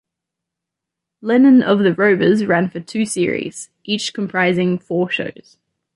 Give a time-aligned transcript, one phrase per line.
[1.21, 5.59] Lenin of the Rovers ran for two series, each comprising four shows.